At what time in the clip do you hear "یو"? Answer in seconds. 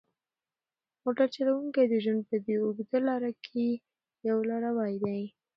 4.29-4.37